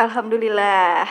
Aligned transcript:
Alhamdulillah. 0.00 1.04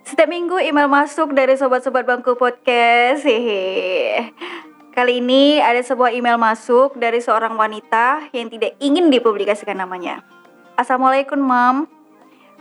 Setiap 0.00 0.32
minggu 0.32 0.56
email 0.56 0.88
masuk 0.88 1.36
dari 1.36 1.60
sobat-sobat 1.60 2.08
bangku 2.08 2.32
podcast. 2.40 3.20
Hehe. 3.20 4.32
Kali 4.96 5.20
ini 5.20 5.60
ada 5.60 5.76
sebuah 5.84 6.08
email 6.08 6.40
masuk 6.40 6.96
dari 6.96 7.20
seorang 7.20 7.52
wanita 7.52 8.32
yang 8.32 8.48
tidak 8.48 8.80
ingin 8.80 9.12
dipublikasikan 9.12 9.76
namanya. 9.76 10.24
Assalamualaikum, 10.72 11.36
Mam. 11.36 11.84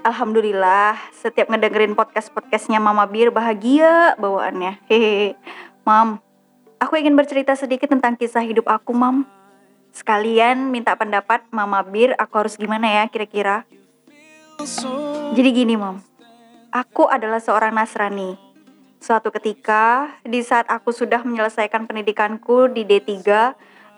Alhamdulillah, 0.04 1.00
setiap 1.16 1.48
ngedengerin 1.48 1.96
podcast-podcastnya 1.96 2.84
Mama 2.84 3.08
Bir 3.08 3.32
bahagia 3.32 4.20
bawaannya. 4.20 4.84
Hehe. 4.92 5.40
Mam, 5.88 6.20
aku 6.76 7.00
ingin 7.00 7.16
bercerita 7.16 7.56
sedikit 7.56 7.88
tentang 7.88 8.20
kisah 8.20 8.44
hidup 8.44 8.68
aku, 8.68 8.92
Mam. 8.92 9.24
Sekalian 9.96 10.76
minta 10.76 10.92
pendapat 11.00 11.48
Mama 11.56 11.88
Bir, 11.88 12.20
aku 12.20 12.44
harus 12.44 12.60
gimana 12.60 12.92
ya 12.92 13.08
kira-kira? 13.08 13.64
Jadi 15.34 15.50
gini, 15.52 15.76
Mam. 15.76 16.00
Aku 16.72 17.06
adalah 17.12 17.44
seorang 17.44 17.76
Nasrani. 17.76 18.40
Suatu 19.04 19.30
ketika, 19.36 20.08
di 20.24 20.40
saat 20.40 20.66
aku 20.72 20.96
sudah 20.96 21.22
menyelesaikan 21.28 21.84
pendidikanku 21.84 22.72
di 22.72 22.88
D3, 22.88 23.28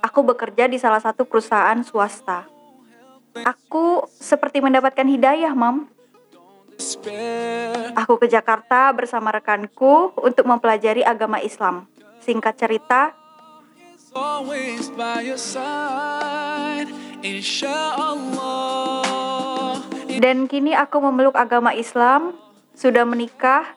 aku 0.01 0.19
bekerja 0.25 0.65
di 0.65 0.81
salah 0.81 0.97
satu 0.97 1.29
perusahaan 1.29 1.77
swasta. 1.85 2.49
Aku 3.45 4.09
seperti 4.09 4.63
mendapatkan 4.63 5.05
hidayah, 5.05 5.53
Mam. 5.53 5.85
Aku 7.95 8.19
ke 8.19 8.27
Jakarta 8.27 8.91
bersama 8.91 9.31
rekanku 9.31 10.11
untuk 10.19 10.43
mempelajari 10.49 11.05
agama 11.05 11.39
Islam. 11.39 11.87
Singkat 12.25 12.57
cerita, 12.57 13.13
always 14.15 14.89
side, 15.37 16.89
inshallah. 17.21 18.74
Dan 20.19 20.47
kini 20.47 20.71
aku 20.75 21.01
memeluk 21.03 21.35
agama 21.35 21.75
Islam, 21.75 22.35
sudah 22.75 23.03
menikah, 23.03 23.75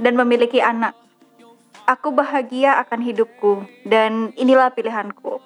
dan 0.00 0.16
memiliki 0.16 0.60
anak. 0.60 0.96
Aku 1.88 2.14
bahagia 2.14 2.78
akan 2.80 3.00
hidupku, 3.02 3.66
dan 3.88 4.30
inilah 4.38 4.70
pilihanku. 4.70 5.42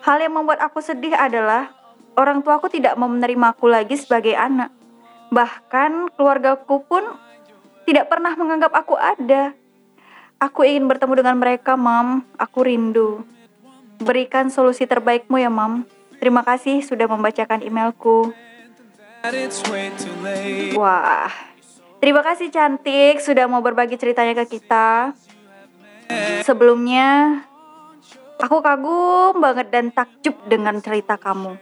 Hal 0.00 0.20
yang 0.20 0.36
membuat 0.36 0.64
aku 0.64 0.80
sedih 0.80 1.12
adalah 1.12 1.72
orang 2.16 2.40
tuaku 2.40 2.72
tidak 2.72 2.96
mau 2.96 3.08
menerimaku 3.08 3.68
lagi 3.68 3.96
sebagai 3.96 4.32
anak. 4.32 4.72
Bahkan 5.30 6.16
keluargaku 6.16 6.82
pun 6.84 7.04
tidak 7.84 8.10
pernah 8.10 8.34
menganggap 8.34 8.72
aku 8.74 8.96
ada. 8.96 9.54
Aku 10.40 10.64
ingin 10.64 10.88
bertemu 10.88 11.20
dengan 11.20 11.36
mereka, 11.36 11.76
Mam. 11.76 12.24
Aku 12.40 12.64
rindu. 12.64 13.28
Berikan 14.00 14.48
solusi 14.48 14.88
terbaikmu 14.88 15.36
ya, 15.36 15.52
Mam. 15.52 15.84
Terima 16.16 16.40
kasih 16.40 16.80
sudah 16.80 17.04
membacakan 17.08 17.60
emailku. 17.60 18.32
Wah, 20.80 21.28
terima 22.00 22.24
kasih 22.24 22.48
cantik 22.48 23.20
sudah 23.20 23.44
mau 23.44 23.60
berbagi 23.60 24.00
ceritanya 24.00 24.32
ke 24.32 24.56
kita. 24.56 25.12
Sebelumnya, 26.40 27.44
aku 28.40 28.64
kagum 28.64 29.36
banget 29.36 29.68
dan 29.68 29.92
takjub 29.92 30.40
dengan 30.48 30.80
cerita 30.80 31.20
kamu. 31.20 31.60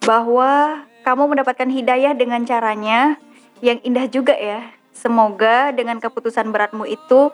Bahwa 0.00 0.80
kamu 1.04 1.36
mendapatkan 1.36 1.68
hidayah 1.68 2.16
dengan 2.16 2.48
caranya 2.48 3.20
yang 3.60 3.76
indah 3.84 4.08
juga 4.08 4.32
ya. 4.32 4.72
Semoga 4.96 5.76
dengan 5.76 6.00
keputusan 6.00 6.48
beratmu 6.48 6.88
itu 6.88 7.28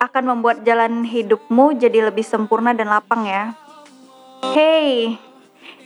akan 0.00 0.24
membuat 0.32 0.64
jalan 0.64 1.04
hidupmu 1.04 1.76
jadi 1.76 2.08
lebih 2.08 2.24
sempurna 2.24 2.72
dan 2.72 2.88
lapang 2.88 3.28
ya. 3.28 3.52
Hey, 4.56 5.20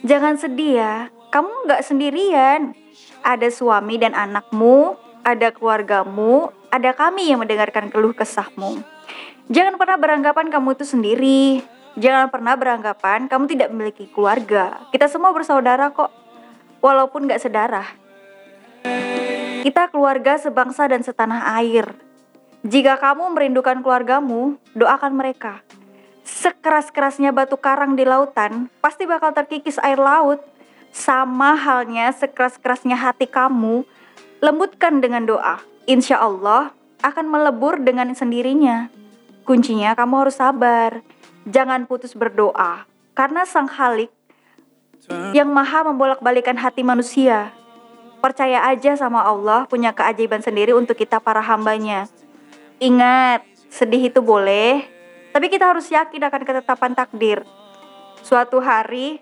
jangan 0.07 0.39
sedih 0.39 0.79
ya. 0.79 0.95
Kamu 1.33 1.65
nggak 1.65 1.81
sendirian. 1.81 2.77
Ada 3.25 3.49
suami 3.49 3.97
dan 3.97 4.13
anakmu, 4.13 5.01
ada 5.25 5.49
keluargamu, 5.49 6.53
ada 6.69 6.93
kami 6.93 7.33
yang 7.33 7.41
mendengarkan 7.41 7.89
keluh 7.89 8.13
kesahmu. 8.13 8.85
Jangan 9.49 9.81
pernah 9.81 9.97
beranggapan 9.97 10.53
kamu 10.53 10.77
itu 10.77 10.85
sendiri. 10.85 11.65
Jangan 11.97 12.29
pernah 12.29 12.53
beranggapan 12.53 13.33
kamu 13.33 13.49
tidak 13.49 13.69
memiliki 13.73 14.13
keluarga. 14.13 14.85
Kita 14.93 15.09
semua 15.09 15.33
bersaudara 15.33 15.89
kok, 15.89 16.13
walaupun 16.85 17.25
nggak 17.25 17.41
sedarah. 17.41 17.89
Kita 19.65 19.89
keluarga 19.89 20.37
sebangsa 20.37 20.85
dan 20.85 21.01
setanah 21.01 21.57
air. 21.57 21.97
Jika 22.61 23.01
kamu 23.01 23.33
merindukan 23.33 23.81
keluargamu, 23.81 24.61
doakan 24.77 25.17
mereka. 25.17 25.65
Sekeras-kerasnya 26.29 27.33
batu 27.33 27.57
karang 27.57 27.97
di 27.97 28.05
lautan, 28.05 28.69
pasti 28.85 29.09
bakal 29.09 29.33
terkikis 29.33 29.81
air 29.81 29.97
laut. 29.97 30.45
Sama 30.93 31.57
halnya 31.57 32.13
sekeras-kerasnya 32.13 33.01
hati 33.01 33.25
kamu, 33.25 33.89
lembutkan 34.45 35.01
dengan 35.01 35.25
doa. 35.25 35.65
Insya 35.89 36.21
Allah 36.21 36.77
akan 37.01 37.27
melebur 37.33 37.81
dengan 37.81 38.13
sendirinya. 38.13 38.93
Kuncinya 39.43 39.97
kamu 39.97 40.29
harus 40.29 40.37
sabar. 40.39 41.01
Jangan 41.49 41.89
putus 41.89 42.15
berdoa. 42.15 42.87
Karena 43.17 43.43
Sang 43.49 43.67
Halik 43.67 44.13
yang 45.35 45.51
maha 45.51 45.83
membolak-balikan 45.83 46.55
hati 46.55 46.87
manusia. 46.87 47.51
Percaya 48.23 48.63
aja 48.71 48.95
sama 48.95 49.27
Allah 49.27 49.67
punya 49.67 49.91
keajaiban 49.91 50.45
sendiri 50.45 50.71
untuk 50.77 50.95
kita 50.95 51.19
para 51.19 51.43
hambanya. 51.43 52.07
Ingat, 52.79 53.43
sedih 53.67 54.13
itu 54.13 54.23
boleh, 54.23 54.87
tapi 55.35 55.51
kita 55.51 55.75
harus 55.75 55.91
yakin 55.91 56.23
akan 56.23 56.43
ketetapan 56.47 56.93
takdir. 56.95 57.43
Suatu 58.23 58.63
hari, 58.63 59.19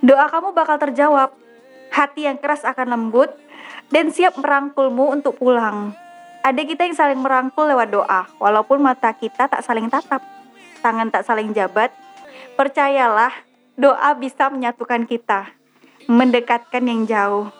doa 0.00 0.26
kamu 0.28 0.52
bakal 0.52 0.76
terjawab. 0.80 1.32
Hati 1.90 2.30
yang 2.30 2.38
keras 2.38 2.62
akan 2.62 2.86
lembut 2.94 3.34
dan 3.90 4.14
siap 4.14 4.38
merangkulmu 4.38 5.10
untuk 5.10 5.36
pulang. 5.36 5.92
Ada 6.40 6.62
kita 6.64 6.88
yang 6.88 6.96
saling 6.96 7.20
merangkul 7.20 7.68
lewat 7.68 7.92
doa, 7.92 8.24
walaupun 8.40 8.80
mata 8.80 9.12
kita 9.12 9.50
tak 9.50 9.60
saling 9.60 9.92
tatap, 9.92 10.24
tangan 10.80 11.12
tak 11.12 11.26
saling 11.26 11.52
jabat. 11.52 11.92
Percayalah, 12.56 13.34
doa 13.76 14.16
bisa 14.16 14.48
menyatukan 14.48 15.04
kita, 15.04 15.52
mendekatkan 16.08 16.86
yang 16.86 17.04
jauh. 17.04 17.52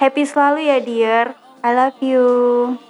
Happy 0.00 0.24
selalu 0.24 0.70
ya 0.72 0.78
dear, 0.80 1.26
I 1.60 1.70
love 1.74 1.98
you. 2.00 2.87